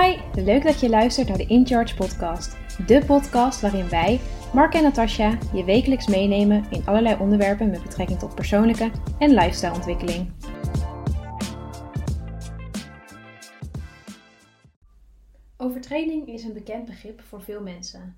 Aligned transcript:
Hi, 0.00 0.18
leuk 0.34 0.62
dat 0.62 0.80
je 0.80 0.88
luistert 0.88 1.28
naar 1.28 1.36
de 1.36 1.46
In 1.46 1.66
Charge 1.66 1.94
podcast. 1.94 2.56
De 2.86 3.04
podcast 3.06 3.60
waarin 3.60 3.88
wij, 3.88 4.20
Mark 4.54 4.74
en 4.74 4.82
Natasja, 4.82 5.38
je 5.54 5.64
wekelijks 5.64 6.06
meenemen 6.06 6.64
in 6.70 6.86
allerlei 6.86 7.16
onderwerpen 7.20 7.70
met 7.70 7.82
betrekking 7.82 8.18
tot 8.18 8.34
persoonlijke 8.34 8.90
en 9.18 9.30
lifestyleontwikkeling. 9.30 10.32
Overtraining 15.56 16.28
is 16.28 16.44
een 16.44 16.52
bekend 16.52 16.84
begrip 16.84 17.20
voor 17.20 17.42
veel 17.42 17.60
mensen. 17.60 18.16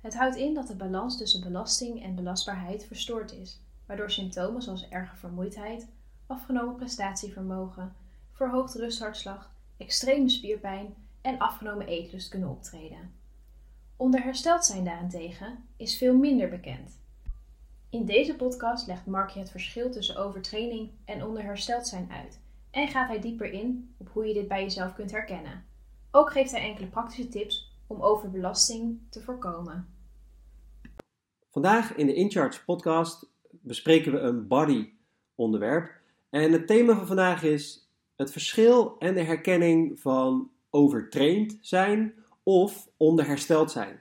Het 0.00 0.16
houdt 0.16 0.36
in 0.36 0.54
dat 0.54 0.66
de 0.66 0.76
balans 0.76 1.18
tussen 1.18 1.42
belasting 1.42 2.02
en 2.02 2.14
belastbaarheid 2.14 2.84
verstoord 2.86 3.32
is, 3.32 3.60
waardoor 3.86 4.10
symptomen 4.10 4.62
zoals 4.62 4.88
erge 4.88 5.16
vermoeidheid, 5.16 5.88
afgenomen 6.26 6.76
prestatievermogen, 6.76 7.92
verhoogd 8.32 8.74
rusthartslag, 8.74 9.52
extreme 9.76 10.28
spierpijn 10.28 10.94
en 11.24 11.38
afgenomen 11.38 11.86
eetlust 11.86 12.28
kunnen 12.28 12.48
optreden. 12.48 13.12
Onder 13.96 14.22
hersteld 14.22 14.64
zijn 14.64 14.84
daarentegen 14.84 15.68
is 15.76 15.98
veel 15.98 16.16
minder 16.16 16.48
bekend. 16.48 17.00
In 17.90 18.04
deze 18.04 18.36
podcast 18.36 18.86
legt 18.86 19.06
Mark 19.06 19.30
je 19.30 19.38
het 19.38 19.50
verschil 19.50 19.90
tussen 19.90 20.16
overtraining 20.16 20.90
en 21.04 21.24
onder 21.24 21.42
hersteld 21.42 21.86
zijn 21.86 22.10
uit 22.10 22.40
en 22.70 22.88
gaat 22.88 23.08
hij 23.08 23.20
dieper 23.20 23.52
in 23.52 23.94
op 23.98 24.08
hoe 24.12 24.26
je 24.26 24.34
dit 24.34 24.48
bij 24.48 24.62
jezelf 24.62 24.94
kunt 24.94 25.10
herkennen. 25.10 25.64
Ook 26.10 26.32
geeft 26.32 26.50
hij 26.50 26.60
enkele 26.60 26.86
praktische 26.86 27.28
tips 27.28 27.72
om 27.86 28.00
overbelasting 28.00 28.98
te 29.10 29.22
voorkomen. 29.22 29.88
Vandaag 31.50 31.94
in 31.94 32.06
de 32.06 32.14
InCharge 32.14 32.64
podcast 32.64 33.30
bespreken 33.50 34.12
we 34.12 34.18
een 34.18 34.46
body 34.46 34.92
onderwerp. 35.34 35.90
En 36.30 36.52
het 36.52 36.66
thema 36.66 36.96
van 36.96 37.06
vandaag 37.06 37.42
is 37.42 37.88
het 38.16 38.32
verschil 38.32 38.98
en 38.98 39.14
de 39.14 39.22
herkenning 39.22 40.00
van 40.00 40.50
overtraind 40.74 41.58
zijn 41.60 42.14
of 42.42 42.88
onderhersteld 42.96 43.70
zijn. 43.70 44.00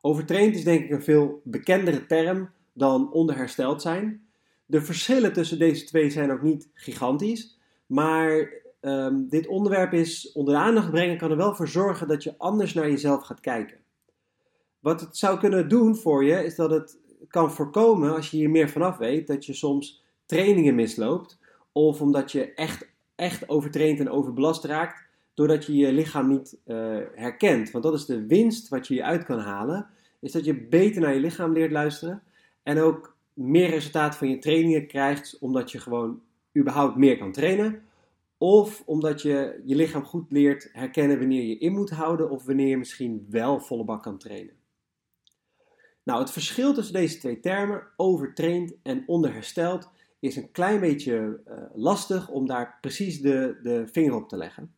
Overtraind 0.00 0.56
is 0.56 0.64
denk 0.64 0.84
ik 0.84 0.90
een 0.90 1.02
veel 1.02 1.40
bekendere 1.44 2.06
term 2.06 2.50
dan 2.72 3.12
onderhersteld 3.12 3.82
zijn. 3.82 4.26
De 4.66 4.82
verschillen 4.82 5.32
tussen 5.32 5.58
deze 5.58 5.84
twee 5.84 6.10
zijn 6.10 6.32
ook 6.32 6.42
niet 6.42 6.68
gigantisch, 6.74 7.58
maar 7.86 8.52
um, 8.80 9.28
dit 9.28 9.46
onderwerp 9.46 9.92
is 9.92 10.32
onder 10.32 10.54
de 10.54 10.60
aandacht 10.60 10.90
brengen 10.90 11.18
kan 11.18 11.30
er 11.30 11.36
wel 11.36 11.54
voor 11.54 11.68
zorgen 11.68 12.08
dat 12.08 12.22
je 12.22 12.34
anders 12.38 12.74
naar 12.74 12.90
jezelf 12.90 13.22
gaat 13.22 13.40
kijken. 13.40 13.78
Wat 14.80 15.00
het 15.00 15.16
zou 15.16 15.38
kunnen 15.38 15.68
doen 15.68 15.96
voor 15.96 16.24
je 16.24 16.44
is 16.44 16.54
dat 16.54 16.70
het 16.70 16.98
kan 17.28 17.52
voorkomen, 17.52 18.14
als 18.14 18.30
je 18.30 18.36
hier 18.36 18.50
meer 18.50 18.68
vanaf 18.68 18.96
weet, 18.96 19.26
dat 19.26 19.46
je 19.46 19.52
soms 19.52 20.04
trainingen 20.26 20.74
misloopt. 20.74 21.38
Of 21.72 22.00
omdat 22.00 22.32
je 22.32 22.54
echt, 22.54 22.88
echt 23.14 23.48
overtraind 23.48 24.00
en 24.00 24.10
overbelast 24.10 24.64
raakt, 24.64 25.03
doordat 25.34 25.64
je 25.64 25.76
je 25.76 25.92
lichaam 25.92 26.28
niet 26.28 26.58
uh, 26.66 26.98
herkent. 27.14 27.70
Want 27.70 27.84
dat 27.84 27.94
is 27.94 28.04
de 28.04 28.26
winst 28.26 28.68
wat 28.68 28.86
je 28.86 29.04
uit 29.04 29.24
kan 29.24 29.38
halen, 29.38 29.86
is 30.20 30.32
dat 30.32 30.44
je 30.44 30.66
beter 30.66 31.00
naar 31.00 31.14
je 31.14 31.20
lichaam 31.20 31.52
leert 31.52 31.72
luisteren. 31.72 32.22
En 32.62 32.78
ook 32.78 33.16
meer 33.32 33.70
resultaat 33.70 34.16
van 34.16 34.28
je 34.28 34.38
trainingen 34.38 34.86
krijgt, 34.86 35.38
omdat 35.40 35.72
je 35.72 35.78
gewoon 35.78 36.22
überhaupt 36.58 36.96
meer 36.96 37.18
kan 37.18 37.32
trainen. 37.32 37.82
Of 38.38 38.82
omdat 38.86 39.22
je 39.22 39.62
je 39.64 39.74
lichaam 39.74 40.04
goed 40.04 40.30
leert 40.30 40.68
herkennen 40.72 41.18
wanneer 41.18 41.42
je 41.42 41.58
in 41.58 41.72
moet 41.72 41.90
houden 41.90 42.30
of 42.30 42.44
wanneer 42.44 42.68
je 42.68 42.76
misschien 42.76 43.26
wel 43.30 43.60
volle 43.60 43.84
bak 43.84 44.02
kan 44.02 44.18
trainen. 44.18 44.54
Nou, 46.02 46.20
het 46.20 46.30
verschil 46.30 46.74
tussen 46.74 46.94
deze 46.94 47.18
twee 47.18 47.40
termen, 47.40 47.82
overtraind 47.96 48.74
en 48.82 49.02
onderhersteld, 49.06 49.90
is 50.20 50.36
een 50.36 50.50
klein 50.50 50.80
beetje 50.80 51.40
uh, 51.48 51.54
lastig 51.74 52.28
om 52.28 52.46
daar 52.46 52.78
precies 52.80 53.20
de, 53.20 53.58
de 53.62 53.86
vinger 53.92 54.14
op 54.14 54.28
te 54.28 54.36
leggen. 54.36 54.74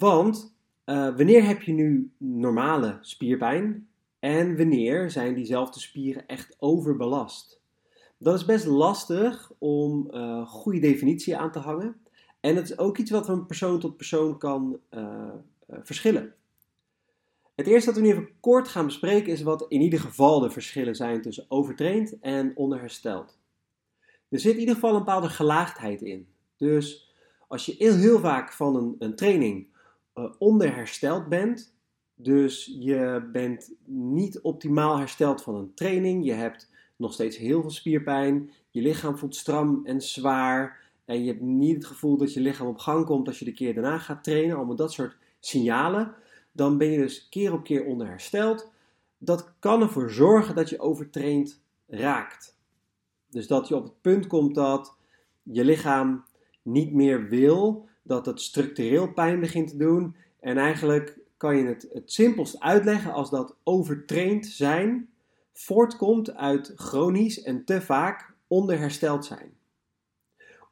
Want 0.00 0.54
uh, 0.86 1.16
wanneer 1.16 1.44
heb 1.44 1.62
je 1.62 1.72
nu 1.72 2.10
normale 2.16 2.98
spierpijn 3.00 3.88
en 4.18 4.56
wanneer 4.56 5.10
zijn 5.10 5.34
diezelfde 5.34 5.80
spieren 5.80 6.26
echt 6.26 6.56
overbelast? 6.58 7.60
Dat 8.18 8.34
is 8.34 8.44
best 8.44 8.66
lastig 8.66 9.52
om 9.58 10.08
uh, 10.10 10.46
goede 10.46 10.78
definitie 10.78 11.36
aan 11.36 11.52
te 11.52 11.58
hangen. 11.58 11.96
En 12.40 12.56
het 12.56 12.70
is 12.70 12.78
ook 12.78 12.98
iets 12.98 13.10
wat 13.10 13.26
van 13.26 13.46
persoon 13.46 13.80
tot 13.80 13.96
persoon 13.96 14.38
kan 14.38 14.80
verschillen. 15.82 16.34
Het 17.54 17.66
eerste 17.66 17.90
dat 17.90 18.00
we 18.00 18.06
nu 18.06 18.10
even 18.10 18.28
kort 18.40 18.68
gaan 18.68 18.86
bespreken 18.86 19.32
is 19.32 19.42
wat 19.42 19.66
in 19.68 19.80
ieder 19.80 20.00
geval 20.00 20.40
de 20.40 20.50
verschillen 20.50 20.94
zijn 20.94 21.22
tussen 21.22 21.44
overtraind 21.48 22.18
en 22.20 22.56
onderhersteld. 22.56 23.38
Er 24.28 24.40
zit 24.40 24.54
in 24.54 24.60
ieder 24.60 24.74
geval 24.74 24.92
een 24.92 24.98
bepaalde 24.98 25.28
gelaagdheid 25.28 26.02
in. 26.02 26.28
Dus 26.56 27.14
als 27.48 27.66
je 27.66 27.74
heel, 27.78 27.94
heel 27.94 28.18
vaak 28.18 28.52
van 28.52 28.76
een, 28.76 28.96
een 28.98 29.16
training 29.16 29.69
uh, 30.14 30.24
onderhersteld 30.38 31.28
bent, 31.28 31.74
dus 32.14 32.76
je 32.80 33.28
bent 33.32 33.72
niet 33.86 34.40
optimaal 34.40 34.98
hersteld 34.98 35.42
van 35.42 35.54
een 35.54 35.74
training, 35.74 36.24
je 36.24 36.32
hebt 36.32 36.70
nog 36.96 37.12
steeds 37.12 37.36
heel 37.36 37.60
veel 37.60 37.70
spierpijn, 37.70 38.50
je 38.70 38.82
lichaam 38.82 39.18
voelt 39.18 39.36
stram 39.36 39.80
en 39.84 40.00
zwaar. 40.00 40.78
En 41.04 41.24
je 41.24 41.30
hebt 41.30 41.40
niet 41.40 41.74
het 41.74 41.86
gevoel 41.86 42.16
dat 42.16 42.34
je 42.34 42.40
lichaam 42.40 42.66
op 42.66 42.78
gang 42.78 43.06
komt 43.06 43.26
als 43.26 43.38
je 43.38 43.44
de 43.44 43.52
keer 43.52 43.74
daarna 43.74 43.98
gaat 43.98 44.24
trainen, 44.24 44.56
allemaal 44.56 44.76
dat 44.76 44.92
soort 44.92 45.16
signalen. 45.40 46.14
Dan 46.52 46.78
ben 46.78 46.90
je 46.90 46.98
dus 46.98 47.28
keer 47.28 47.52
op 47.52 47.64
keer 47.64 47.84
onderhersteld. 47.84 48.70
Dat 49.18 49.52
kan 49.58 49.82
ervoor 49.82 50.10
zorgen 50.10 50.54
dat 50.54 50.68
je 50.68 50.80
overtraind 50.80 51.62
raakt. 51.86 52.58
Dus 53.30 53.46
dat 53.46 53.68
je 53.68 53.76
op 53.76 53.82
het 53.82 54.00
punt 54.00 54.26
komt 54.26 54.54
dat 54.54 54.96
je 55.42 55.64
lichaam 55.64 56.24
niet 56.62 56.92
meer 56.92 57.28
wil, 57.28 57.88
dat 58.10 58.26
het 58.26 58.40
structureel 58.40 59.12
pijn 59.12 59.40
begint 59.40 59.68
te 59.68 59.76
doen. 59.76 60.16
En 60.40 60.58
eigenlijk 60.58 61.18
kan 61.36 61.56
je 61.56 61.64
het 61.64 61.88
het 61.92 62.12
simpelst 62.12 62.60
uitleggen 62.60 63.12
als 63.12 63.30
dat 63.30 63.56
overtraind 63.64 64.46
zijn 64.46 65.08
voortkomt 65.52 66.34
uit 66.34 66.72
chronisch 66.74 67.42
en 67.42 67.64
te 67.64 67.80
vaak 67.80 68.34
onderhersteld 68.46 69.24
zijn. 69.24 69.52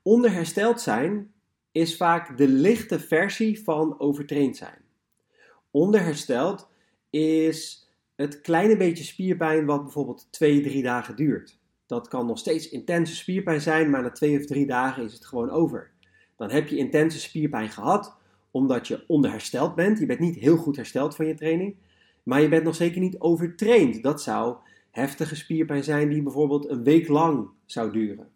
Onderhersteld 0.03 0.81
zijn 0.81 1.33
is 1.73 1.97
vaak 1.97 2.37
de 2.37 2.49
lichte 2.49 3.01
versie 3.01 3.63
van 3.63 4.01
overtraind 4.01 4.57
zijn 4.57 4.87
onderhersteld 5.71 6.69
is 7.11 7.89
het 8.17 8.41
kleine 8.41 8.77
beetje 8.77 9.05
spierpijn 9.05 9.67
wat 9.67 9.83
bijvoorbeeld 9.83 10.27
2, 10.31 10.61
3 10.61 10.83
dagen 10.83 11.17
duurt. 11.17 11.59
Dat 11.87 12.09
kan 12.09 12.27
nog 12.27 12.39
steeds 12.39 12.69
intense 12.69 13.17
spierpijn 13.17 13.61
zijn, 13.61 13.91
maar 13.91 14.03
na 14.03 14.11
2 14.11 14.39
of 14.39 14.47
3 14.47 14.67
dagen 14.67 15.05
is 15.05 15.13
het 15.13 15.27
gewoon 15.27 15.51
over. 15.51 15.91
Dan 16.39 16.51
heb 16.51 16.69
je 16.69 16.77
intense 16.77 17.21
spierpijn 17.21 17.69
gehad, 17.69 18.17
omdat 18.51 18.89
je 18.89 19.05
onderhersteld 19.07 19.75
bent. 19.75 19.99
Je 19.99 20.07
bent 20.07 20.19
niet 20.19 20.37
heel 20.37 20.57
goed 20.57 20.77
hersteld 20.77 21.17
van 21.17 21.27
je 21.27 21.35
training, 21.35 21.77
maar 22.23 22.41
je 22.41 22.49
bent 22.49 22.65
nog 22.65 22.75
zeker 22.75 23.01
niet 23.01 23.19
overtraind. 23.19 24.03
Dat 24.03 24.23
zou 24.23 24.57
heftige 24.91 25.37
spierpijn 25.37 25.85
zijn 25.85 26.09
die 26.09 26.23
bijvoorbeeld 26.23 26.69
een 26.69 26.83
week 26.83 27.09
lang 27.09 27.49
zou 27.65 27.93
duren. 27.93 28.29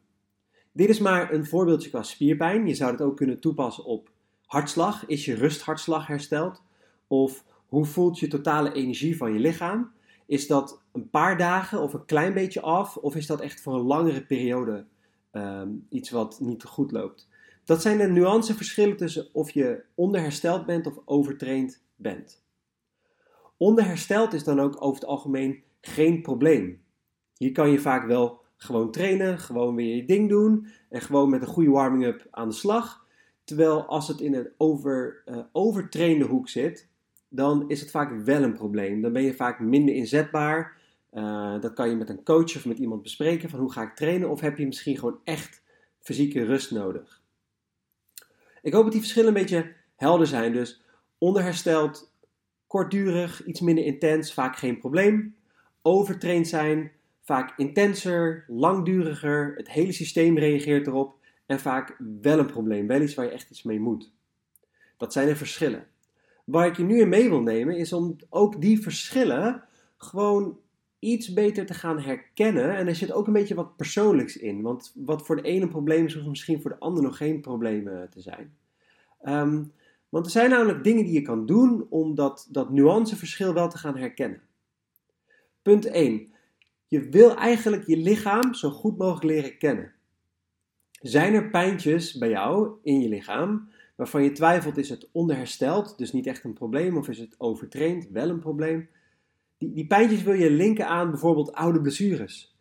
Dit 0.72 0.88
is 0.88 0.98
maar 0.98 1.32
een 1.32 1.46
voorbeeldje 1.46 1.90
qua 1.90 2.02
spierpijn. 2.02 2.66
Je 2.66 2.74
zou 2.74 2.92
het 2.92 3.00
ook 3.00 3.16
kunnen 3.16 3.40
toepassen 3.40 3.84
op 3.84 4.10
hartslag. 4.46 5.06
Is 5.06 5.24
je 5.24 5.34
rusthartslag 5.34 6.06
hersteld? 6.06 6.62
Of 7.06 7.44
hoe 7.66 7.84
voelt 7.84 8.18
je 8.18 8.28
totale 8.28 8.72
energie 8.72 9.16
van 9.16 9.32
je 9.32 9.38
lichaam? 9.38 9.90
Is 10.26 10.46
dat 10.46 10.82
een 10.92 11.10
paar 11.10 11.38
dagen 11.38 11.80
of 11.80 11.92
een 11.92 12.04
klein 12.04 12.34
beetje 12.34 12.60
af? 12.60 12.96
Of 12.96 13.16
is 13.16 13.26
dat 13.26 13.40
echt 13.40 13.60
voor 13.60 13.74
een 13.74 13.86
langere 13.86 14.22
periode 14.22 14.84
um, 15.32 15.86
iets 15.88 16.10
wat 16.10 16.40
niet 16.40 16.64
goed 16.64 16.92
loopt? 16.92 17.28
Dat 17.64 17.82
zijn 17.82 17.98
de 17.98 18.06
nuanceverschillen 18.06 18.96
tussen 18.96 19.28
of 19.32 19.50
je 19.50 19.84
onderhersteld 19.94 20.66
bent 20.66 20.86
of 20.86 20.98
overtraind 21.04 21.82
bent. 21.96 22.42
Onderhersteld 23.56 24.32
is 24.32 24.44
dan 24.44 24.60
ook 24.60 24.84
over 24.84 25.00
het 25.00 25.08
algemeen 25.08 25.62
geen 25.80 26.22
probleem. 26.22 26.82
Hier 27.36 27.52
kan 27.52 27.70
je 27.70 27.78
vaak 27.80 28.06
wel 28.06 28.40
gewoon 28.56 28.90
trainen, 28.90 29.38
gewoon 29.38 29.74
weer 29.74 29.96
je 29.96 30.04
ding 30.04 30.28
doen 30.28 30.66
en 30.88 31.00
gewoon 31.00 31.30
met 31.30 31.42
een 31.42 31.48
goede 31.48 31.70
warming-up 31.70 32.26
aan 32.30 32.48
de 32.48 32.54
slag. 32.54 33.06
Terwijl 33.44 33.86
als 33.86 34.08
het 34.08 34.20
in 34.20 34.34
een 34.34 34.48
over, 34.56 35.22
uh, 35.26 35.38
overtrainde 35.52 36.24
hoek 36.24 36.48
zit, 36.48 36.88
dan 37.28 37.68
is 37.68 37.80
het 37.80 37.90
vaak 37.90 38.24
wel 38.24 38.42
een 38.42 38.52
probleem. 38.52 39.00
Dan 39.00 39.12
ben 39.12 39.22
je 39.22 39.34
vaak 39.34 39.60
minder 39.60 39.94
inzetbaar. 39.94 40.80
Uh, 41.12 41.60
dat 41.60 41.72
kan 41.72 41.88
je 41.88 41.96
met 41.96 42.08
een 42.08 42.24
coach 42.24 42.56
of 42.56 42.66
met 42.66 42.78
iemand 42.78 43.02
bespreken 43.02 43.50
van 43.50 43.60
hoe 43.60 43.72
ga 43.72 43.82
ik 43.82 43.94
trainen. 43.94 44.30
Of 44.30 44.40
heb 44.40 44.58
je 44.58 44.66
misschien 44.66 44.98
gewoon 44.98 45.18
echt 45.24 45.62
fysieke 45.98 46.44
rust 46.44 46.70
nodig. 46.70 47.21
Ik 48.62 48.72
hoop 48.72 48.82
dat 48.82 48.92
die 48.92 49.00
verschillen 49.00 49.28
een 49.28 49.42
beetje 49.42 49.72
helder 49.96 50.26
zijn. 50.26 50.52
Dus 50.52 50.82
onderhersteld, 51.18 52.12
kortdurig, 52.66 53.44
iets 53.44 53.60
minder 53.60 53.84
intens, 53.84 54.34
vaak 54.34 54.56
geen 54.56 54.78
probleem. 54.78 55.36
Overtraind 55.82 56.48
zijn, 56.48 56.92
vaak 57.20 57.58
intenser, 57.58 58.44
langduriger. 58.48 59.54
Het 59.56 59.70
hele 59.70 59.92
systeem 59.92 60.38
reageert 60.38 60.86
erop. 60.86 61.20
En 61.46 61.60
vaak 61.60 61.96
wel 62.20 62.38
een 62.38 62.46
probleem, 62.46 62.86
wel 62.86 63.00
iets 63.00 63.14
waar 63.14 63.24
je 63.24 63.30
echt 63.30 63.50
iets 63.50 63.62
mee 63.62 63.80
moet. 63.80 64.10
Dat 64.96 65.12
zijn 65.12 65.26
de 65.26 65.36
verschillen. 65.36 65.86
Waar 66.44 66.66
ik 66.66 66.76
je 66.76 66.82
nu 66.82 67.00
in 67.00 67.08
mee 67.08 67.28
wil 67.28 67.40
nemen 67.40 67.76
is 67.76 67.92
om 67.92 68.16
ook 68.28 68.60
die 68.60 68.82
verschillen 68.82 69.64
gewoon 69.96 70.58
iets 71.02 71.32
beter 71.32 71.66
te 71.66 71.74
gaan 71.74 72.00
herkennen. 72.00 72.76
En 72.76 72.88
er 72.88 72.94
zit 72.94 73.12
ook 73.12 73.26
een 73.26 73.32
beetje 73.32 73.54
wat 73.54 73.76
persoonlijks 73.76 74.36
in. 74.36 74.62
Want 74.62 74.92
wat 74.94 75.26
voor 75.26 75.36
de 75.36 75.42
ene 75.42 75.62
een 75.62 75.68
probleem 75.68 76.04
is, 76.04 76.14
hoeft 76.14 76.26
misschien 76.26 76.60
voor 76.60 76.70
de 76.70 76.78
ander 76.78 77.02
nog 77.02 77.16
geen 77.16 77.40
probleem 77.40 77.84
te 78.10 78.20
zijn. 78.20 78.56
Um, 79.24 79.72
Want 80.08 80.26
er 80.26 80.32
zijn 80.32 80.50
namelijk 80.50 80.84
dingen 80.84 81.04
die 81.04 81.12
je 81.12 81.22
kan 81.22 81.46
doen 81.46 81.86
om 81.88 82.14
dat, 82.14 82.48
dat 82.50 82.70
nuanceverschil 82.70 83.54
wel 83.54 83.68
te 83.68 83.78
gaan 83.78 83.96
herkennen. 83.96 84.40
Punt 85.62 85.86
1. 85.86 86.32
Je 86.88 87.08
wil 87.08 87.36
eigenlijk 87.36 87.86
je 87.86 87.96
lichaam 87.96 88.54
zo 88.54 88.70
goed 88.70 88.98
mogelijk 88.98 89.24
leren 89.24 89.58
kennen. 89.58 89.92
Zijn 90.90 91.34
er 91.34 91.50
pijntjes 91.50 92.18
bij 92.18 92.28
jou 92.28 92.70
in 92.82 93.00
je 93.00 93.08
lichaam 93.08 93.68
waarvan 93.96 94.22
je 94.22 94.32
twijfelt 94.32 94.76
is 94.76 94.88
het 94.88 95.08
onderhersteld, 95.12 95.98
dus 95.98 96.12
niet 96.12 96.26
echt 96.26 96.44
een 96.44 96.52
probleem, 96.52 96.96
of 96.96 97.08
is 97.08 97.18
het 97.18 97.34
overtraind, 97.38 98.08
wel 98.08 98.28
een 98.28 98.38
probleem? 98.38 98.88
Die, 99.62 99.72
die 99.72 99.86
pijntjes 99.86 100.22
wil 100.22 100.34
je 100.34 100.50
linken 100.50 100.86
aan 100.86 101.10
bijvoorbeeld 101.10 101.52
oude 101.52 101.80
blessures. 101.80 102.56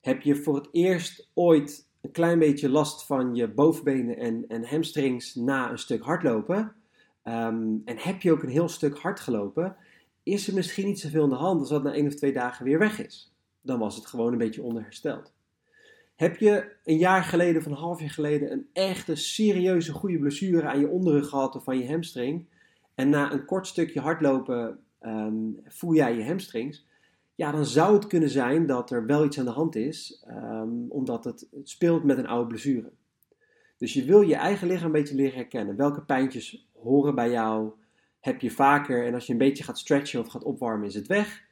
Heb 0.00 0.22
je 0.22 0.36
voor 0.36 0.54
het 0.54 0.68
eerst 0.72 1.30
ooit 1.32 1.88
een 2.00 2.10
klein 2.10 2.38
beetje 2.38 2.68
last 2.68 3.06
van 3.06 3.34
je 3.34 3.48
bovenbenen 3.48 4.16
en, 4.16 4.44
en 4.48 4.64
hamstrings 4.64 5.34
na 5.34 5.70
een 5.70 5.78
stuk 5.78 6.02
hardlopen? 6.02 6.72
Ehm, 7.22 7.76
en 7.84 7.98
heb 7.98 8.22
je 8.22 8.32
ook 8.32 8.42
een 8.42 8.48
heel 8.48 8.68
stuk 8.68 8.98
hard 8.98 9.20
gelopen? 9.20 9.76
Is 10.22 10.48
er 10.48 10.54
misschien 10.54 10.86
niet 10.86 11.00
zoveel 11.00 11.22
aan 11.22 11.28
de 11.28 11.34
hand 11.34 11.60
als 11.60 11.68
dat 11.68 11.82
na 11.82 11.92
één 11.92 12.06
of 12.06 12.14
twee 12.14 12.32
dagen 12.32 12.64
weer 12.64 12.78
weg 12.78 13.04
is? 13.06 13.32
Dan 13.60 13.78
was 13.78 13.96
het 13.96 14.06
gewoon 14.06 14.32
een 14.32 14.38
beetje 14.38 14.62
onderhersteld. 14.62 15.32
Heb 16.16 16.36
je 16.36 16.72
een 16.84 16.98
jaar 16.98 17.22
geleden 17.22 17.60
of 17.60 17.66
een 17.66 17.72
half 17.72 18.00
jaar 18.00 18.10
geleden 18.10 18.52
een 18.52 18.66
echte 18.72 19.14
serieuze 19.14 19.92
goede 19.92 20.18
blessure 20.18 20.66
aan 20.66 20.80
je 20.80 20.88
onderrug 20.88 21.28
gehad 21.28 21.56
of 21.56 21.64
van 21.64 21.78
je 21.78 21.88
hamstring? 21.88 22.46
En 22.94 23.08
na 23.08 23.32
een 23.32 23.44
kort 23.44 23.66
stukje 23.66 24.00
hardlopen 24.00 24.83
ehm, 25.04 25.50
voel 25.64 25.94
jij 25.94 26.16
je 26.16 26.24
hamstrings? 26.24 26.86
Ja, 27.34 27.52
dan 27.52 27.66
zou 27.66 27.94
het 27.94 28.06
kunnen 28.06 28.30
zijn 28.30 28.66
dat 28.66 28.90
er 28.90 29.06
wel 29.06 29.24
iets 29.24 29.38
aan 29.38 29.44
de 29.44 29.50
hand 29.50 29.76
is, 29.76 30.22
ehm, 30.26 30.88
omdat 30.88 31.24
het, 31.24 31.48
speelt 31.62 32.04
met 32.04 32.18
een 32.18 32.26
oude 32.26 32.46
blessure. 32.46 32.92
Dus 33.76 33.92
je 33.92 34.04
wil 34.04 34.20
je 34.20 34.34
eigen 34.34 34.66
lichaam 34.66 34.86
een 34.86 34.92
beetje 34.92 35.14
leren 35.14 35.34
herkennen. 35.34 35.76
Welke 35.76 36.00
pijntjes 36.00 36.68
horen 36.72 37.14
bij 37.14 37.30
jou? 37.30 37.72
Heb 38.20 38.40
je 38.40 38.50
vaker 38.50 39.06
en 39.06 39.14
als 39.14 39.26
je 39.26 39.32
een 39.32 39.38
beetje 39.38 39.64
gaat 39.64 39.78
stretchen 39.78 40.20
of 40.20 40.28
gaat 40.28 40.44
opwarmen, 40.44 40.86
is 40.86 40.94
het 40.94 41.06
weg? 41.06 41.42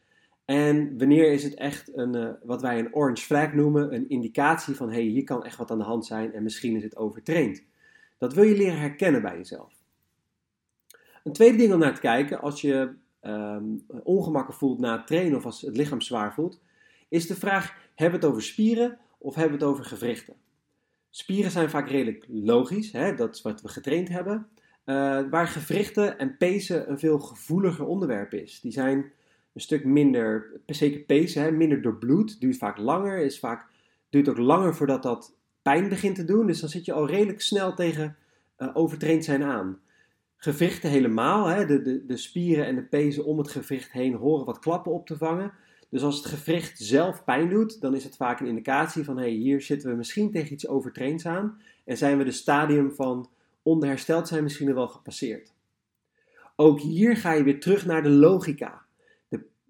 En 0.44 0.98
wanneer 0.98 1.32
is 1.32 1.42
het 1.42 1.54
echt 1.54 1.96
een, 1.96 2.16
uh, 2.16 2.30
wat 2.42 2.62
wij 2.62 2.78
een 2.78 2.94
orange 2.94 3.22
flag 3.22 3.52
noemen, 3.52 3.94
een 3.94 4.08
indicatie 4.08 4.74
van 4.74 4.88
hé, 4.88 4.94
hey, 4.94 5.04
hier 5.04 5.24
kan 5.24 5.44
echt 5.44 5.56
wat 5.56 5.70
aan 5.70 5.78
de 5.78 5.84
hand 5.84 6.06
zijn 6.06 6.32
en 6.32 6.42
misschien 6.42 6.76
is 6.76 6.82
het 6.82 6.96
overtraind. 6.96 7.62
Dat 8.18 8.34
wil 8.34 8.44
je 8.44 8.56
leren 8.56 8.78
herkennen 8.78 9.22
bij 9.22 9.36
jezelf. 9.36 9.74
Een 11.24 11.32
tweede 11.32 11.56
ding 11.56 11.72
om 11.72 11.78
naar 11.78 11.94
te 11.94 12.00
kijken, 12.00 12.40
als 12.40 12.60
je 12.60 12.94
um, 13.22 13.84
ongemakken 14.02 14.54
voelt 14.54 14.78
na 14.78 14.96
het 14.96 15.06
trainen 15.06 15.36
of 15.36 15.44
als 15.44 15.60
het 15.60 15.76
lichaam 15.76 16.00
zwaar 16.00 16.34
voelt, 16.34 16.60
is 17.08 17.26
de 17.26 17.34
vraag: 17.34 17.74
hebben 17.94 18.20
we 18.20 18.26
het 18.26 18.34
over 18.34 18.46
spieren 18.46 18.98
of 19.18 19.34
hebben 19.34 19.58
we 19.58 19.64
het 19.64 19.72
over 19.74 19.84
gewrichten? 19.84 20.34
Spieren 21.10 21.50
zijn 21.50 21.70
vaak 21.70 21.88
redelijk 21.88 22.26
logisch, 22.28 22.92
hè? 22.92 23.14
dat 23.14 23.34
is 23.34 23.42
wat 23.42 23.62
we 23.62 23.68
getraind 23.68 24.08
hebben. 24.08 24.46
Uh, 24.84 25.20
waar 25.30 25.48
gewrichten 25.48 26.18
en 26.18 26.36
pezen 26.36 26.90
een 26.90 26.98
veel 26.98 27.18
gevoeliger 27.18 27.86
onderwerp 27.86 28.32
is. 28.32 28.60
Die 28.60 28.72
zijn 28.72 29.12
een 29.52 29.60
stuk 29.60 29.84
minder, 29.84 30.60
zeker 30.66 31.00
pezen, 31.00 31.42
hè, 31.42 31.50
minder 31.50 31.82
doorbloed, 31.82 32.40
duurt 32.40 32.56
vaak 32.56 32.76
langer, 32.76 33.18
is 33.18 33.38
vaak, 33.38 33.66
duurt 34.10 34.28
ook 34.28 34.38
langer 34.38 34.74
voordat 34.74 35.02
dat 35.02 35.34
pijn 35.62 35.88
begint 35.88 36.14
te 36.14 36.24
doen. 36.24 36.46
Dus 36.46 36.60
dan 36.60 36.68
zit 36.68 36.84
je 36.84 36.92
al 36.92 37.06
redelijk 37.06 37.40
snel 37.40 37.74
tegen 37.74 38.16
uh, 38.58 38.70
overtraind 38.72 39.24
zijn 39.24 39.42
aan. 39.42 39.80
Gewrichten 40.42 40.90
helemaal, 40.90 41.46
hè, 41.46 41.66
de, 41.66 41.82
de, 41.82 42.06
de 42.06 42.16
spieren 42.16 42.66
en 42.66 42.74
de 42.74 42.82
pezen 42.82 43.24
om 43.24 43.38
het 43.38 43.50
gewricht 43.50 43.92
heen 43.92 44.14
horen 44.14 44.46
wat 44.46 44.58
klappen 44.58 44.92
op 44.92 45.06
te 45.06 45.16
vangen. 45.16 45.52
Dus 45.88 46.02
als 46.02 46.16
het 46.16 46.26
gewricht 46.26 46.78
zelf 46.78 47.24
pijn 47.24 47.48
doet, 47.48 47.80
dan 47.80 47.94
is 47.94 48.04
het 48.04 48.16
vaak 48.16 48.40
een 48.40 48.46
indicatie 48.46 49.04
van 49.04 49.18
hey, 49.18 49.30
hier 49.30 49.60
zitten 49.60 49.90
we 49.90 49.96
misschien 49.96 50.30
tegen 50.30 50.52
iets 50.52 50.68
overtraind 50.68 51.26
aan. 51.26 51.60
En 51.84 51.96
zijn 51.96 52.18
we 52.18 52.24
de 52.24 52.30
stadium 52.30 52.92
van 52.92 53.30
onderhersteld 53.62 54.28
zijn 54.28 54.42
misschien 54.42 54.74
wel 54.74 54.88
gepasseerd. 54.88 55.52
Ook 56.56 56.80
hier 56.80 57.16
ga 57.16 57.32
je 57.32 57.42
weer 57.42 57.60
terug 57.60 57.86
naar 57.86 58.02
de 58.02 58.10
logica 58.10 58.82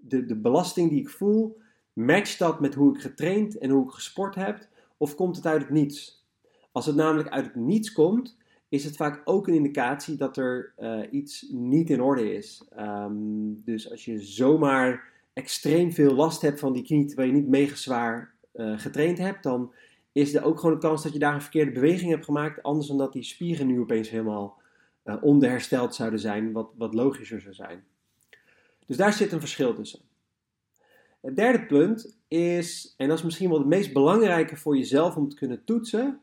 de, 0.02 0.26
de 0.26 0.36
belasting 0.36 0.90
die 0.90 1.00
ik 1.00 1.08
voel, 1.08 1.60
matcht 1.92 2.38
dat 2.38 2.60
met 2.60 2.74
hoe 2.74 2.94
ik 2.94 3.00
getraind 3.00 3.58
en 3.58 3.70
hoe 3.70 3.84
ik 3.84 3.90
gesport 3.90 4.34
heb, 4.34 4.66
of 4.96 5.14
komt 5.14 5.36
het 5.36 5.46
uit 5.46 5.62
het 5.62 5.70
niets? 5.70 6.26
Als 6.72 6.86
het 6.86 6.96
namelijk 6.96 7.28
uit 7.28 7.44
het 7.44 7.54
niets 7.54 7.92
komt, 7.92 8.36
is 8.72 8.84
het 8.84 8.96
vaak 8.96 9.20
ook 9.24 9.48
een 9.48 9.54
indicatie 9.54 10.16
dat 10.16 10.36
er 10.36 10.72
uh, 10.78 11.00
iets 11.10 11.46
niet 11.50 11.90
in 11.90 12.02
orde 12.02 12.34
is. 12.34 12.68
Um, 12.78 13.62
dus 13.64 13.90
als 13.90 14.04
je 14.04 14.18
zomaar 14.20 15.04
extreem 15.32 15.92
veel 15.92 16.14
last 16.14 16.42
hebt 16.42 16.60
van 16.60 16.72
die 16.72 16.82
knie 16.82 17.06
terwijl 17.06 17.28
je 17.28 17.34
niet 17.34 17.48
mega 17.48 17.74
zwaar 17.74 18.34
uh, 18.54 18.78
getraind 18.78 19.18
hebt, 19.18 19.42
dan 19.42 19.72
is 20.12 20.34
er 20.34 20.44
ook 20.44 20.58
gewoon 20.60 20.74
een 20.74 20.80
kans 20.80 21.02
dat 21.02 21.12
je 21.12 21.18
daar 21.18 21.34
een 21.34 21.40
verkeerde 21.42 21.70
beweging 21.72 22.10
hebt 22.10 22.24
gemaakt, 22.24 22.62
anders 22.62 22.86
dan 22.86 22.98
dat 22.98 23.12
die 23.12 23.22
spieren 23.22 23.66
nu 23.66 23.80
opeens 23.80 24.10
helemaal 24.10 24.60
uh, 25.04 25.16
onderhersteld 25.20 25.94
zouden 25.94 26.20
zijn, 26.20 26.52
wat, 26.52 26.70
wat 26.76 26.94
logischer 26.94 27.40
zou 27.40 27.54
zijn. 27.54 27.84
Dus 28.86 28.96
daar 28.96 29.12
zit 29.12 29.32
een 29.32 29.40
verschil 29.40 29.74
tussen. 29.74 30.00
Het 31.20 31.36
derde 31.36 31.66
punt 31.66 32.18
is, 32.28 32.94
en 32.96 33.08
dat 33.08 33.18
is 33.18 33.24
misschien 33.24 33.48
wel 33.48 33.58
het 33.58 33.68
meest 33.68 33.92
belangrijke 33.92 34.56
voor 34.56 34.76
jezelf 34.76 35.16
om 35.16 35.28
te 35.28 35.36
kunnen 35.36 35.64
toetsen, 35.64 36.20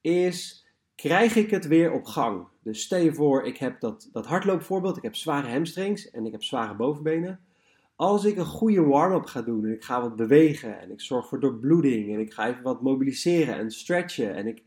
is 0.00 0.63
krijg 0.94 1.36
ik 1.36 1.50
het 1.50 1.66
weer 1.66 1.92
op 1.92 2.04
gang? 2.04 2.46
Dus 2.62 2.82
stel 2.82 2.98
je 2.98 3.14
voor, 3.14 3.44
ik 3.44 3.56
heb 3.56 3.80
dat, 3.80 4.08
dat 4.12 4.26
hardloopvoorbeeld, 4.26 4.96
ik 4.96 5.02
heb 5.02 5.14
zware 5.14 5.48
hamstrings 5.48 6.10
en 6.10 6.26
ik 6.26 6.32
heb 6.32 6.42
zware 6.42 6.74
bovenbenen. 6.74 7.40
Als 7.96 8.24
ik 8.24 8.36
een 8.36 8.44
goede 8.44 8.82
warm-up 8.82 9.24
ga 9.24 9.42
doen 9.42 9.64
en 9.64 9.72
ik 9.72 9.84
ga 9.84 10.00
wat 10.00 10.16
bewegen 10.16 10.80
en 10.80 10.90
ik 10.90 11.00
zorg 11.00 11.28
voor 11.28 11.40
doorbloeding 11.40 12.12
en 12.12 12.20
ik 12.20 12.32
ga 12.32 12.48
even 12.48 12.62
wat 12.62 12.82
mobiliseren 12.82 13.54
en 13.54 13.70
stretchen 13.70 14.34
en 14.34 14.46
ik, 14.46 14.62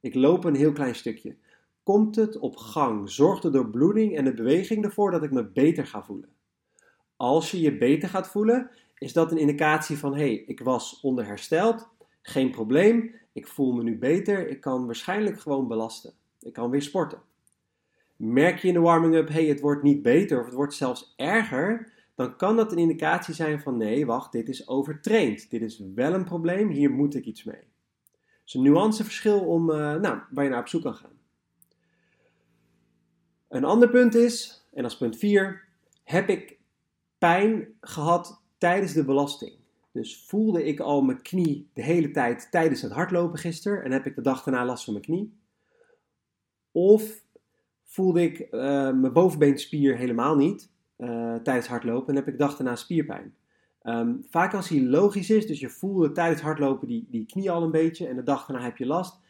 ik 0.00 0.14
loop 0.14 0.44
een 0.44 0.54
heel 0.54 0.72
klein 0.72 0.94
stukje, 0.94 1.36
komt 1.82 2.16
het 2.16 2.38
op 2.38 2.56
gang? 2.56 3.10
Zorgt 3.10 3.42
de 3.42 3.50
doorbloeding 3.50 4.16
en 4.16 4.24
de 4.24 4.34
beweging 4.34 4.84
ervoor 4.84 5.10
dat 5.10 5.22
ik 5.22 5.30
me 5.30 5.44
beter 5.44 5.86
ga 5.86 6.02
voelen? 6.02 6.28
Als 7.16 7.50
je 7.50 7.60
je 7.60 7.78
beter 7.78 8.08
gaat 8.08 8.28
voelen, 8.28 8.70
is 8.98 9.12
dat 9.12 9.30
een 9.30 9.38
indicatie 9.38 9.98
van: 9.98 10.12
hé, 10.12 10.18
hey, 10.18 10.44
ik 10.46 10.60
was 10.60 11.00
onderhersteld, 11.00 11.88
geen 12.28 12.50
probleem, 12.50 13.14
ik 13.32 13.46
voel 13.46 13.72
me 13.72 13.82
nu 13.82 13.98
beter, 13.98 14.48
ik 14.48 14.60
kan 14.60 14.86
waarschijnlijk 14.86 15.40
gewoon 15.40 15.68
belasten. 15.68 16.12
Ik 16.40 16.52
kan 16.52 16.70
weer 16.70 16.82
sporten. 16.82 17.22
Merk 18.16 18.58
je 18.58 18.68
in 18.68 18.74
de 18.74 18.80
warming-up, 18.80 19.28
hey, 19.28 19.44
het 19.44 19.60
wordt 19.60 19.82
niet 19.82 20.02
beter 20.02 20.38
of 20.38 20.44
het 20.44 20.54
wordt 20.54 20.74
zelfs 20.74 21.14
erger, 21.16 21.92
dan 22.14 22.36
kan 22.36 22.56
dat 22.56 22.72
een 22.72 22.78
indicatie 22.78 23.34
zijn 23.34 23.60
van: 23.60 23.76
nee, 23.76 24.06
wacht, 24.06 24.32
dit 24.32 24.48
is 24.48 24.68
overtraind. 24.68 25.50
Dit 25.50 25.62
is 25.62 25.82
wel 25.94 26.14
een 26.14 26.24
probleem, 26.24 26.68
hier 26.68 26.90
moet 26.90 27.14
ik 27.14 27.24
iets 27.24 27.44
mee. 27.44 27.62
Dus 28.44 28.54
een 28.54 28.62
nuanceverschil 28.62 29.40
om, 29.40 29.70
uh, 29.70 29.76
nou, 29.94 30.20
waar 30.30 30.44
je 30.44 30.50
naar 30.50 30.60
op 30.60 30.68
zoek 30.68 30.82
kan 30.82 30.94
gaan. 30.94 31.18
Een 33.48 33.64
ander 33.64 33.88
punt 33.88 34.14
is, 34.14 34.66
en 34.72 34.84
is 34.84 34.96
punt 34.96 35.16
4, 35.16 35.64
heb 36.04 36.28
ik 36.28 36.58
pijn 37.18 37.68
gehad 37.80 38.42
tijdens 38.58 38.92
de 38.92 39.04
belasting. 39.04 39.57
Dus 39.98 40.24
voelde 40.26 40.64
ik 40.64 40.80
al 40.80 41.02
mijn 41.02 41.22
knie 41.22 41.68
de 41.72 41.82
hele 41.82 42.10
tijd 42.10 42.50
tijdens 42.50 42.82
het 42.82 42.92
hardlopen 42.92 43.38
gisteren 43.38 43.84
en 43.84 43.92
heb 43.92 44.06
ik 44.06 44.14
de 44.14 44.20
dag 44.20 44.42
daarna 44.42 44.64
last 44.64 44.84
van 44.84 44.92
mijn 44.92 45.04
knie? 45.04 45.32
Of 46.72 47.24
voelde 47.84 48.22
ik 48.22 48.38
uh, 48.38 48.50
mijn 48.92 49.12
bovenbeenspier 49.12 49.96
helemaal 49.96 50.36
niet 50.36 50.70
uh, 50.98 51.34
tijdens 51.34 51.66
hardlopen 51.66 52.08
en 52.08 52.14
heb 52.14 52.26
ik 52.26 52.32
de 52.32 52.44
dag 52.44 52.56
daarna 52.56 52.76
spierpijn? 52.76 53.34
Um, 53.82 54.24
vaak 54.28 54.54
als 54.54 54.68
hij 54.68 54.82
logisch 54.82 55.30
is, 55.30 55.46
dus 55.46 55.60
je 55.60 55.68
voelde 55.68 56.12
tijdens 56.12 56.40
hardlopen 56.40 56.88
die, 56.88 57.06
die 57.10 57.26
knie 57.26 57.50
al 57.50 57.62
een 57.62 57.70
beetje 57.70 58.06
en 58.06 58.16
de 58.16 58.22
dag 58.22 58.46
daarna 58.46 58.64
heb 58.64 58.76
je 58.76 58.86
last, 58.86 59.20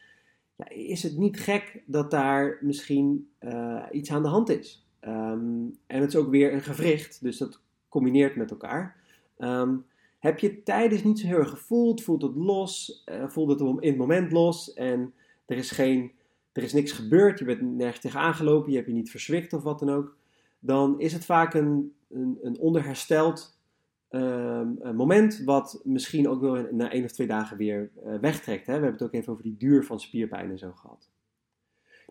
ja, 0.55 0.69
is 0.69 1.03
het 1.03 1.17
niet 1.17 1.39
gek 1.39 1.83
dat 1.85 2.11
daar 2.11 2.57
misschien 2.61 3.29
uh, 3.39 3.83
iets 3.91 4.11
aan 4.11 4.21
de 4.21 4.27
hand 4.27 4.49
is. 4.49 4.87
Um, 5.01 5.77
en 5.87 6.01
het 6.01 6.09
is 6.09 6.15
ook 6.15 6.29
weer 6.29 6.53
een 6.53 6.61
gewricht, 6.61 7.21
dus 7.21 7.37
dat 7.37 7.61
combineert 7.87 8.35
met 8.35 8.51
elkaar. 8.51 8.95
Um, 9.37 9.85
heb 10.19 10.39
je 10.39 10.63
tijdens 10.63 11.03
niet 11.03 11.19
zo 11.19 11.27
heel 11.27 11.37
erg 11.37 11.49
gevoeld, 11.49 12.01
voelt 12.01 12.21
het 12.21 12.35
los, 12.35 13.03
uh, 13.05 13.29
voelt 13.29 13.49
het 13.49 13.59
in 13.59 13.89
het 13.89 13.97
moment 13.97 14.31
los 14.31 14.73
en 14.73 15.13
er 15.45 15.57
is, 15.57 15.71
geen, 15.71 16.11
er 16.51 16.63
is 16.63 16.73
niks 16.73 16.91
gebeurd, 16.91 17.39
je 17.39 17.45
bent 17.45 17.61
nergens 17.61 17.99
tegen 17.99 18.19
aangelopen, 18.19 18.69
je 18.69 18.75
hebt 18.75 18.89
je 18.89 18.95
niet 18.95 19.11
verzwikt 19.11 19.53
of 19.53 19.63
wat 19.63 19.79
dan 19.79 19.89
ook, 19.89 20.15
dan 20.59 20.99
is 20.99 21.13
het 21.13 21.25
vaak 21.25 21.53
een, 21.53 21.93
een, 22.09 22.37
een 22.41 22.59
onderhersteld 22.59 23.57
um, 24.09 24.77
een 24.79 24.95
moment 24.95 25.41
wat 25.45 25.81
misschien 25.83 26.29
ook 26.29 26.41
wel 26.41 26.67
na 26.71 26.91
één 26.91 27.03
of 27.03 27.11
twee 27.11 27.27
dagen 27.27 27.57
weer 27.57 27.89
uh, 28.05 28.19
wegtrekt. 28.19 28.67
Hè? 28.67 28.73
We 28.73 28.83
hebben 28.83 28.91
het 28.91 29.01
ook 29.01 29.13
even 29.13 29.31
over 29.31 29.43
die 29.43 29.57
duur 29.57 29.85
van 29.85 29.99
spierpijn 29.99 30.49
en 30.49 30.57
zo 30.57 30.71
gehad. 30.71 31.09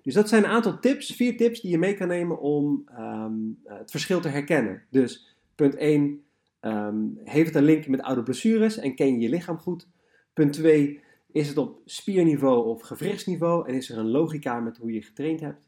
Dus 0.03 0.15
dat 0.15 0.29
zijn 0.29 0.45
een 0.45 0.51
aantal 0.51 0.79
tips, 0.79 1.13
vier 1.13 1.37
tips 1.37 1.61
die 1.61 1.71
je 1.71 1.79
mee 1.79 1.95
kan 1.95 2.09
nemen 2.09 2.41
om 2.41 2.89
um, 2.99 3.61
het 3.65 3.91
verschil 3.91 4.21
te 4.21 4.29
herkennen. 4.29 4.83
Dus 4.91 5.37
Punt 5.55 5.75
1, 5.75 6.23
um, 6.61 7.21
heeft 7.25 7.47
het 7.47 7.57
een 7.57 7.65
link 7.65 7.87
met 7.87 8.03
oude 8.03 8.23
blessures 8.23 8.79
en 8.79 8.95
ken 8.95 9.13
je 9.13 9.19
je 9.19 9.29
lichaam 9.29 9.59
goed? 9.59 9.89
Punt 10.33 10.53
2, 10.53 11.01
is 11.33 11.49
het 11.49 11.57
op 11.57 11.81
spierniveau 11.85 12.67
of 12.67 12.81
gewrichtsniveau 12.81 13.69
en 13.69 13.75
is 13.75 13.91
er 13.91 13.99
een 13.99 14.11
logica 14.11 14.61
met 14.61 14.77
hoe 14.77 14.93
je 14.93 15.03
getraind 15.03 15.41
hebt? 15.41 15.61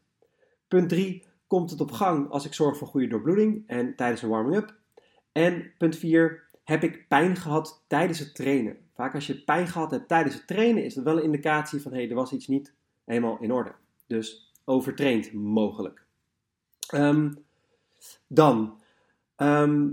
Punt 0.67 0.89
3, 0.89 1.23
komt 1.47 1.69
het 1.69 1.81
op 1.81 1.91
gang 1.91 2.29
als 2.29 2.45
ik 2.45 2.53
zorg 2.53 2.77
voor 2.77 2.87
goede 2.87 3.07
doorbloeding 3.07 3.63
en 3.67 3.95
tijdens 3.95 4.21
een 4.21 4.29
warming-up? 4.29 4.75
En 5.31 5.71
punt 5.77 5.95
4, 5.95 6.43
heb 6.63 6.83
ik 6.83 7.07
pijn 7.07 7.35
gehad 7.35 7.83
tijdens 7.87 8.19
het 8.19 8.35
trainen? 8.35 8.77
Vaak 8.93 9.13
als 9.13 9.27
je 9.27 9.43
pijn 9.43 9.67
gehad 9.67 9.91
hebt 9.91 10.07
tijdens 10.07 10.35
het 10.35 10.47
trainen, 10.47 10.83
is 10.83 10.93
dat 10.93 11.03
wel 11.03 11.17
een 11.17 11.23
indicatie 11.23 11.81
van 11.81 11.91
hé, 11.91 11.97
hey, 11.97 12.09
er 12.09 12.15
was 12.15 12.31
iets 12.31 12.47
niet 12.47 12.73
helemaal 13.05 13.37
in 13.39 13.51
orde. 13.51 13.71
Dus 14.07 14.53
overtraind 14.65 15.33
mogelijk. 15.33 16.03
Ehm, 16.87 17.33
dan, 18.27 18.81
ehm, 19.35 19.87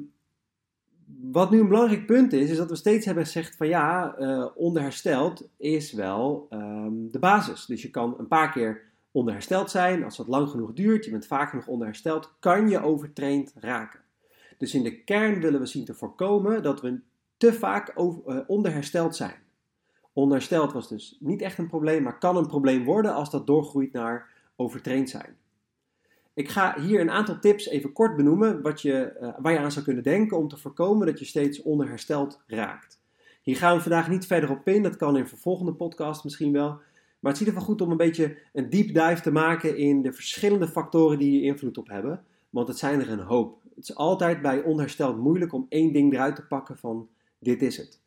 wat 1.31 1.51
nu 1.51 1.61
een 1.61 1.69
belangrijk 1.69 2.07
punt 2.07 2.33
is, 2.33 2.51
is 2.51 2.57
dat 2.57 2.71
we 2.71 2.77
steeds 2.77 3.07
hebben 3.07 3.25
gezegd 3.25 3.57
van 3.57 3.69
ja, 3.69 4.19
uh, 4.19 4.47
onderhersteld 4.55 5.49
is 5.57 5.93
wel 5.93 6.47
ehm, 6.51 7.09
de 7.11 7.19
basis. 7.19 7.67
Dus 7.67 7.83
je 7.83 7.91
kan 7.91 8.15
een 8.19 8.29
paar 8.29 8.53
keer 8.53 8.83
onderhersteld 9.11 9.71
zijn. 9.71 10.05
Als 10.05 10.17
dat 10.17 10.29
lang 10.29 10.49
genoeg 10.49 10.73
duurt, 10.73 11.05
je 11.05 11.11
bent 11.11 11.27
vaak 11.27 11.51
genoeg 11.51 11.67
onderhersteld, 11.67 12.33
kan 12.39 12.69
je 12.69 12.83
overtraind 12.83 13.53
raken. 13.55 14.01
Dus 14.59 14.75
in 14.75 14.83
de 14.83 15.05
kern 15.05 15.41
willen 15.41 15.61
we 15.61 15.67
zien 15.67 15.85
te 15.85 15.95
voorkomen 15.95 16.63
dat 16.63 16.81
we 16.81 17.01
te 17.37 17.53
vaak 17.53 17.93
over, 17.95 18.23
uh, 18.27 18.41
onderhersteld 18.47 19.17
zijn. 19.17 19.37
Onderhersteld 20.13 20.73
was 20.73 20.89
dus 20.89 21.17
niet 21.21 21.43
echt 21.43 21.59
een 21.59 21.69
probleem, 21.69 22.03
maar 22.03 22.19
kan 22.19 22.37
een 22.37 22.47
probleem 22.47 22.85
worden 22.85 23.15
als 23.15 23.31
dat 23.31 23.47
doorgroeit 23.47 23.93
naar 23.93 24.29
overtraind 24.57 25.11
zijn. 25.11 25.37
Ik 26.39 26.49
ga 26.49 26.81
hier 26.81 27.01
een 27.01 27.11
aantal 27.11 27.39
tips 27.39 27.69
even 27.69 27.93
kort 27.93 28.17
benoemen 28.17 28.63
wat 28.63 28.83
je, 28.83 29.17
uh, 29.21 29.29
waar 29.39 29.53
je 29.53 29.59
aan 29.59 29.73
zou 29.73 29.85
kunnen 29.85 30.03
denken 30.03 30.37
om 30.37 30.49
te 30.49 30.57
voorkomen 30.57 31.07
dat 31.07 31.19
je 31.19 31.25
steeds 31.25 31.63
onderhersteld 31.63 32.43
raakt. 32.47 33.01
Hier 33.43 33.57
gaan 33.57 33.77
we 33.77 33.83
vandaag 33.83 34.09
niet 34.09 34.27
verder 34.27 34.51
op 34.51 34.69
in, 34.69 34.83
dat 34.83 34.97
kan 34.97 35.17
in 35.17 35.23
een 35.23 35.39
volgende 35.39 35.73
podcast 35.73 36.25
misschien 36.25 36.53
wel. 36.53 36.69
Maar 37.21 37.33
het 37.33 37.41
in 37.41 37.47
ieder 37.47 37.61
geval 37.61 37.75
goed 37.75 37.81
om 37.81 37.91
een 37.91 37.97
beetje 37.97 38.37
een 38.53 38.71
deep 38.71 38.87
dive 38.87 39.21
te 39.21 39.31
maken 39.31 39.77
in 39.77 40.03
de 40.03 40.13
verschillende 40.13 40.69
factoren 40.69 41.19
die 41.19 41.31
hier 41.31 41.43
invloed 41.43 41.79
op 41.79 41.89
hebben. 41.89 42.25
Want 42.51 42.69
het 42.69 42.79
zijn 42.79 43.01
er 43.01 43.11
een 43.11 43.19
hoop. 43.19 43.61
Het 43.75 43.89
is 43.89 43.95
altijd 43.95 44.43
bij 44.43 44.63
onhersteld 44.63 45.19
moeilijk 45.19 45.53
om 45.53 45.67
één 45.69 45.93
ding 45.93 46.13
eruit 46.13 46.37
te 46.37 46.47
pakken 46.47 46.79
van 46.79 47.09
dit 47.39 47.63
is 47.63 47.77
het. 47.77 48.01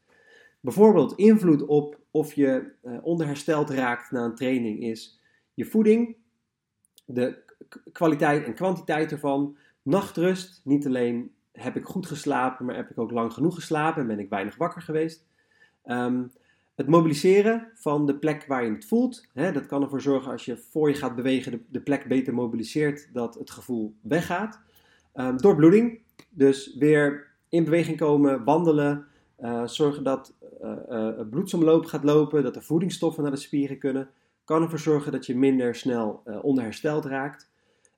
Bijvoorbeeld 0.59 1.13
invloed 1.15 1.65
op 1.65 1.99
of 2.11 2.33
je 2.33 2.71
uh, 2.83 2.97
onderhersteld 3.01 3.69
raakt 3.69 4.11
na 4.11 4.23
een 4.23 4.35
training 4.35 4.83
is 4.83 5.19
je 5.53 5.65
voeding, 5.65 6.15
de 7.05 7.49
kwaliteit 7.91 8.45
en 8.45 8.53
kwantiteit 8.53 9.11
ervan, 9.11 9.57
nachtrust. 9.81 10.61
Niet 10.63 10.85
alleen 10.85 11.31
heb 11.51 11.75
ik 11.75 11.85
goed 11.85 12.05
geslapen, 12.05 12.65
maar 12.65 12.75
heb 12.75 12.89
ik 12.89 12.99
ook 12.99 13.11
lang 13.11 13.33
genoeg 13.33 13.55
geslapen 13.55 14.01
en 14.01 14.07
ben 14.07 14.19
ik 14.19 14.29
weinig 14.29 14.55
wakker 14.55 14.81
geweest. 14.81 15.25
Um, 15.85 16.31
het 16.75 16.87
mobiliseren 16.87 17.67
van 17.75 18.05
de 18.05 18.15
plek 18.15 18.45
waar 18.47 18.63
je 18.63 18.71
het 18.71 18.85
voelt. 18.85 19.27
Hè, 19.33 19.51
dat 19.51 19.65
kan 19.65 19.81
ervoor 19.81 20.01
zorgen 20.01 20.31
als 20.31 20.45
je 20.45 20.57
voor 20.57 20.89
je 20.89 20.95
gaat 20.95 21.15
bewegen 21.15 21.51
de, 21.51 21.61
de 21.67 21.81
plek 21.81 22.07
beter 22.07 22.33
mobiliseert 22.33 23.09
dat 23.13 23.35
het 23.35 23.51
gevoel 23.51 23.95
weggaat. 24.01 24.59
Um, 25.15 25.37
doorbloeding. 25.37 25.99
Dus 26.29 26.75
weer 26.75 27.27
in 27.49 27.63
beweging 27.63 27.97
komen, 27.97 28.43
wandelen. 28.43 29.05
Uh, 29.39 29.67
zorgen 29.67 30.03
dat 30.03 30.33
uh, 30.63 31.09
bloedsomloop 31.29 31.85
gaat 31.85 32.03
lopen, 32.03 32.43
dat 32.43 32.53
de 32.53 32.61
voedingsstoffen 32.61 33.23
naar 33.23 33.31
de 33.31 33.37
spieren 33.37 33.77
kunnen. 33.77 34.09
Kan 34.43 34.61
ervoor 34.61 34.79
zorgen 34.79 35.11
dat 35.11 35.25
je 35.25 35.37
minder 35.37 35.75
snel 35.75 36.23
onderhersteld 36.41 37.05
raakt. 37.05 37.50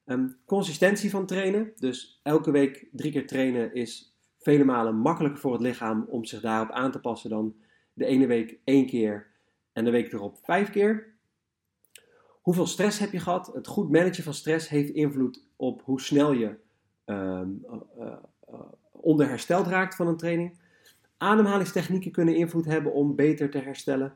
Um, 0.05 0.37
consistentie 0.45 1.09
van 1.09 1.25
trainen. 1.25 1.73
Dus 1.75 2.19
elke 2.23 2.51
week 2.51 2.87
drie 2.91 3.11
keer 3.11 3.27
trainen 3.27 3.73
is 3.73 4.15
vele 4.39 4.63
malen 4.63 4.95
makkelijker 4.95 5.39
voor 5.39 5.51
het 5.51 5.61
lichaam 5.61 6.05
om 6.09 6.25
zich 6.25 6.41
daarop 6.41 6.71
aan 6.71 6.91
te 6.91 6.99
passen 6.99 7.29
dan 7.29 7.55
de 7.93 8.05
ene 8.05 8.27
week 8.27 8.57
één 8.63 8.85
keer 8.85 9.27
en 9.73 9.85
de 9.85 9.91
week 9.91 10.13
erop 10.13 10.37
vijf 10.43 10.69
keer. 10.69 11.13
Hoeveel 12.41 12.67
stress 12.67 12.99
heb 12.99 13.11
je 13.11 13.19
gehad? 13.19 13.51
Het 13.53 13.67
goed 13.67 13.91
managen 13.91 14.23
van 14.23 14.33
stress 14.33 14.69
heeft 14.69 14.89
invloed 14.89 15.45
op 15.55 15.81
hoe 15.81 16.01
snel 16.01 16.31
je 16.31 16.55
um, 17.05 17.65
uh, 17.99 18.13
uh, 18.49 18.59
onderhersteld 18.91 19.67
raakt 19.67 19.95
van 19.95 20.07
een 20.07 20.17
training. 20.17 20.59
Ademhalingstechnieken 21.17 22.11
kunnen 22.11 22.35
invloed 22.35 22.65
hebben 22.65 22.93
om 22.93 23.15
beter 23.15 23.49
te 23.49 23.57
herstellen. 23.57 24.15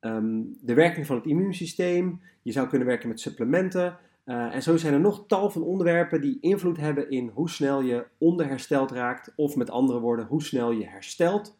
Um, 0.00 0.58
de 0.60 0.74
werking 0.74 1.06
van 1.06 1.16
het 1.16 1.26
immuunsysteem. 1.26 2.20
Je 2.42 2.52
zou 2.52 2.68
kunnen 2.68 2.88
werken 2.88 3.08
met 3.08 3.20
supplementen. 3.20 3.98
Uh, 4.24 4.54
en 4.54 4.62
zo 4.62 4.76
zijn 4.76 4.94
er 4.94 5.00
nog 5.00 5.24
tal 5.26 5.50
van 5.50 5.62
onderwerpen 5.62 6.20
die 6.20 6.40
invloed 6.40 6.76
hebben 6.76 7.10
in 7.10 7.28
hoe 7.28 7.50
snel 7.50 7.80
je 7.80 8.06
onderhersteld 8.18 8.90
raakt. 8.90 9.32
Of 9.36 9.56
met 9.56 9.70
andere 9.70 10.00
woorden, 10.00 10.26
hoe 10.26 10.42
snel 10.42 10.70
je 10.70 10.86
herstelt 10.86 11.58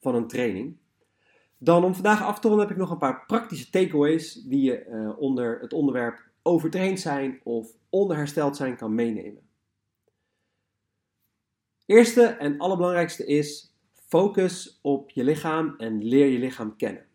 van 0.00 0.14
een 0.14 0.26
training. 0.26 0.76
Dan 1.58 1.84
om 1.84 1.94
vandaag 1.94 2.22
af 2.22 2.40
te 2.40 2.48
ronden 2.48 2.66
heb 2.66 2.76
ik 2.76 2.82
nog 2.82 2.90
een 2.90 2.98
paar 2.98 3.26
praktische 3.26 3.70
takeaways 3.70 4.34
die 4.34 4.62
je 4.62 4.86
uh, 4.86 5.18
onder 5.18 5.60
het 5.60 5.72
onderwerp 5.72 6.22
overtraind 6.42 7.00
zijn 7.00 7.40
of 7.42 7.76
onderhersteld 7.90 8.56
zijn 8.56 8.76
kan 8.76 8.94
meenemen. 8.94 9.42
Eerste 11.86 12.22
en 12.22 12.58
allerbelangrijkste 12.58 13.26
is 13.26 13.74
focus 13.92 14.78
op 14.82 15.10
je 15.10 15.24
lichaam 15.24 15.74
en 15.78 16.04
leer 16.04 16.26
je 16.26 16.38
lichaam 16.38 16.76
kennen. 16.76 17.06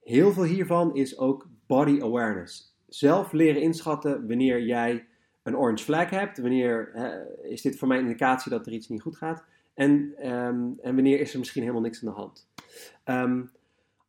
Heel 0.00 0.32
veel 0.32 0.44
hiervan 0.44 0.94
is 0.94 1.18
ook 1.18 1.48
body 1.66 2.00
awareness. 2.00 2.75
Zelf 2.88 3.32
leren 3.32 3.62
inschatten 3.62 4.28
wanneer 4.28 4.62
jij 4.62 5.06
een 5.42 5.56
orange 5.56 5.84
flag 5.84 6.10
hebt, 6.10 6.38
wanneer 6.38 6.94
is 7.42 7.62
dit 7.62 7.78
voor 7.78 7.88
mij 7.88 7.98
een 7.98 8.04
indicatie 8.04 8.50
dat 8.50 8.66
er 8.66 8.72
iets 8.72 8.88
niet 8.88 9.02
goed 9.02 9.16
gaat 9.16 9.44
en, 9.76 10.14
um, 10.32 10.78
en 10.82 10.94
wanneer 10.94 11.20
is 11.20 11.32
er 11.32 11.38
misschien 11.38 11.62
helemaal 11.62 11.82
niks 11.82 12.04
aan 12.04 12.08
de 12.08 12.20
hand. 12.20 12.48
Um, 13.04 13.50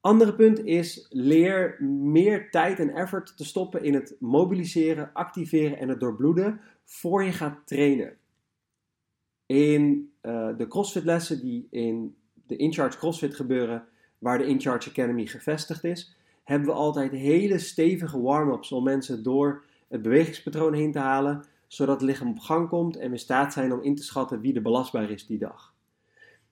andere 0.01 0.35
punt 0.35 0.65
is 0.65 1.07
leer 1.09 1.83
meer 1.83 2.51
tijd 2.51 2.79
en 2.79 2.89
effort 2.89 3.37
te 3.37 3.45
stoppen 3.45 3.83
in 3.83 3.93
het 3.93 4.15
mobiliseren, 4.19 5.09
activeren 5.13 5.77
en 5.77 5.89
het 5.89 5.99
doorbloeden 5.99 6.61
voor 6.83 7.23
je 7.23 7.31
gaat 7.31 7.61
trainen. 7.65 8.17
In 9.45 10.11
uh, 10.21 10.57
de 10.57 10.67
CrossFit 10.67 11.03
lessen 11.03 11.41
die 11.41 11.67
in 11.69 12.15
de 12.47 12.55
InCharge 12.55 12.97
CrossFit 12.97 13.35
gebeuren, 13.35 13.85
waar 14.19 14.37
de 14.37 14.45
InCharge 14.45 14.89
Academy 14.89 15.25
gevestigd 15.25 15.83
is, 15.83 16.15
hebben 16.47 16.67
we 16.67 16.73
altijd 16.73 17.11
hele 17.11 17.59
stevige 17.59 18.21
warm-ups 18.21 18.71
om 18.71 18.83
mensen 18.83 19.23
door 19.23 19.63
het 19.87 20.01
bewegingspatroon 20.01 20.73
heen 20.73 20.91
te 20.91 20.99
halen, 20.99 21.45
zodat 21.67 21.95
het 21.95 22.09
lichaam 22.09 22.29
op 22.29 22.39
gang 22.39 22.69
komt 22.69 22.95
en 22.97 23.07
we 23.07 23.13
in 23.13 23.19
staat 23.19 23.53
zijn 23.53 23.73
om 23.73 23.81
in 23.81 23.95
te 23.95 24.03
schatten 24.03 24.41
wie 24.41 24.55
er 24.55 24.61
belastbaar 24.61 25.09
is 25.09 25.25
die 25.25 25.37
dag. 25.37 25.73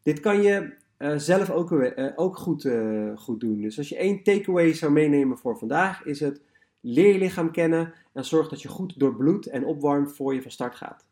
Dit 0.04 0.20
kan 0.20 0.42
je 0.42 0.74
uh, 0.98 1.18
zelf 1.18 1.50
ook, 1.50 1.72
uh, 1.72 2.12
ook 2.16 2.38
goed, 2.38 2.64
uh, 2.64 3.18
goed 3.18 3.40
doen. 3.40 3.62
Dus 3.62 3.78
als 3.78 3.90
je 3.90 3.98
één 3.98 4.24
takeaway 4.24 4.74
zou 4.74 4.92
meenemen 4.92 5.38
voor 5.38 5.58
vandaag, 5.58 6.04
is 6.04 6.20
het 6.20 6.42
leer 6.80 7.14
je 7.14 7.20
lichaam 7.20 7.52
kennen 7.52 7.94
en 8.14 8.26
zorg 8.26 8.50
dat 8.50 8.62
je 8.62 8.68
goed 8.68 9.00
doorbloedt 9.00 9.48
en 9.48 9.66
opwarmt 9.66 10.16
voor 10.16 10.34
je 10.34 10.42
van 10.42 10.52
start 10.52 10.76
gaat. 10.76 11.06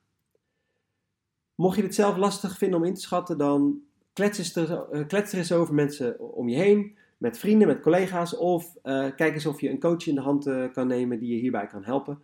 Mocht 1.55 1.75
je 1.75 1.81
dit 1.81 1.95
zelf 1.95 2.17
lastig 2.17 2.57
vinden 2.57 2.79
om 2.79 2.85
in 2.85 2.93
te 2.93 3.01
schatten, 3.01 3.37
dan 3.37 3.81
klets, 4.13 4.55
er, 4.55 5.05
klets 5.05 5.31
er 5.31 5.37
eens 5.37 5.51
over 5.51 5.73
mensen 5.73 6.19
om 6.19 6.49
je 6.49 6.55
heen, 6.55 6.97
met 7.23 7.37
vrienden, 7.37 7.67
met 7.67 7.81
collega's, 7.81 8.35
of 8.37 8.73
kijk 9.15 9.33
eens 9.33 9.45
of 9.45 9.61
je 9.61 9.69
een 9.69 9.79
coach 9.79 10.07
in 10.07 10.15
de 10.15 10.21
hand 10.21 10.49
kan 10.73 10.87
nemen 10.87 11.19
die 11.19 11.33
je 11.33 11.41
hierbij 11.41 11.67
kan 11.67 11.83
helpen. 11.83 12.19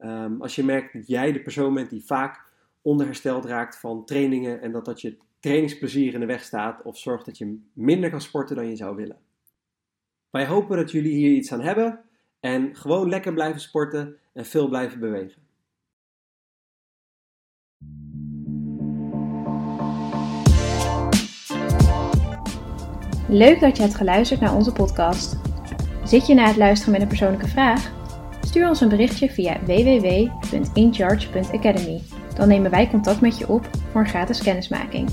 Um, 0.00 0.42
als 0.42 0.54
je 0.54 0.64
merkt 0.64 0.92
dat 0.92 1.06
jij 1.06 1.32
de 1.32 1.42
persoon 1.42 1.74
bent 1.74 1.90
die 1.90 2.04
vaak 2.04 2.52
onderhersteld 2.82 3.44
raakt 3.44 3.78
van 3.78 4.04
trainingen 4.04 4.60
en 4.60 4.72
dat 4.72 4.84
dat 4.84 5.00
je 5.00 5.16
trainingsplezier 5.40 6.14
in 6.14 6.20
de 6.20 6.26
weg 6.26 6.42
staat 6.42 6.82
of 6.82 6.98
zorgt 6.98 7.26
dat 7.26 7.38
je 7.38 7.60
minder 7.72 8.10
kan 8.10 8.20
sporten 8.20 8.56
dan 8.56 8.68
je 8.68 8.76
zou 8.76 8.96
willen. 8.96 9.16
Wij 10.30 10.46
hopen 10.46 10.76
dat 10.76 10.90
jullie 10.90 11.14
hier 11.14 11.32
iets 11.32 11.52
aan 11.52 11.60
hebben 11.60 12.00
en 12.40 12.76
gewoon 12.76 13.08
lekker 13.08 13.32
blijven 13.32 13.60
sporten 13.60 14.16
en 14.32 14.46
veel 14.46 14.68
blijven 14.68 15.00
bewegen. 15.00 15.42
Leuk 23.34 23.60
dat 23.60 23.76
je 23.76 23.82
hebt 23.82 23.94
geluisterd 23.94 24.40
naar 24.40 24.54
onze 24.54 24.72
podcast. 24.72 25.36
Zit 26.04 26.26
je 26.26 26.34
na 26.34 26.46
het 26.46 26.56
luisteren 26.56 26.92
met 26.92 27.02
een 27.02 27.08
persoonlijke 27.08 27.48
vraag? 27.48 27.92
Stuur 28.40 28.68
ons 28.68 28.80
een 28.80 28.88
berichtje 28.88 29.30
via 29.30 29.56
www.incharge.academy. 29.66 32.00
Dan 32.34 32.48
nemen 32.48 32.70
wij 32.70 32.88
contact 32.88 33.20
met 33.20 33.38
je 33.38 33.48
op 33.48 33.68
voor 33.92 34.00
een 34.00 34.08
gratis 34.08 34.42
kennismaking. 34.42 35.08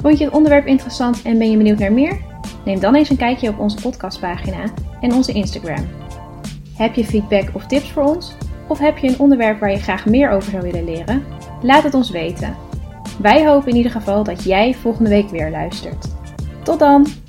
Vond 0.00 0.18
je 0.18 0.24
het 0.24 0.34
onderwerp 0.34 0.66
interessant 0.66 1.22
en 1.22 1.38
ben 1.38 1.50
je 1.50 1.56
benieuwd 1.56 1.78
naar 1.78 1.92
meer? 1.92 2.20
Neem 2.64 2.80
dan 2.80 2.94
eens 2.94 3.10
een 3.10 3.16
kijkje 3.16 3.48
op 3.48 3.58
onze 3.58 3.80
podcastpagina 3.80 4.62
en 5.00 5.14
onze 5.14 5.32
Instagram. 5.32 5.88
Heb 6.76 6.94
je 6.94 7.04
feedback 7.04 7.50
of 7.52 7.66
tips 7.66 7.90
voor 7.90 8.02
ons? 8.02 8.34
Of 8.68 8.78
heb 8.78 8.98
je 8.98 9.08
een 9.08 9.18
onderwerp 9.18 9.60
waar 9.60 9.70
je 9.70 9.78
graag 9.78 10.06
meer 10.06 10.30
over 10.30 10.50
zou 10.50 10.62
willen 10.62 10.84
leren? 10.84 11.24
Laat 11.62 11.82
het 11.82 11.94
ons 11.94 12.10
weten. 12.10 12.56
Wij 13.18 13.46
hopen 13.46 13.70
in 13.70 13.76
ieder 13.76 13.92
geval 13.92 14.24
dat 14.24 14.44
jij 14.44 14.74
volgende 14.74 15.10
week 15.10 15.28
weer 15.28 15.50
luistert. 15.50 16.08
Tot 16.62 16.78
dan! 16.78 17.19